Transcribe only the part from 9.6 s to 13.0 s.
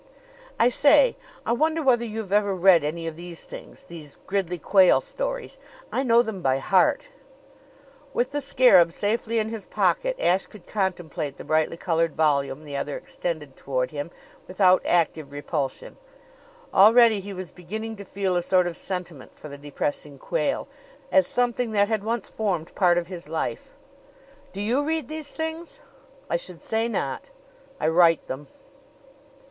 pocket, Ashe could contemplate the brightly colored volume the other